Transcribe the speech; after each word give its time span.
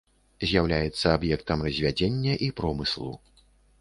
З'яўляецца 0.51 1.05
аб'ектам 1.17 1.63
развядзення 1.67 2.33
і 2.47 2.51
промыслу. 2.63 3.11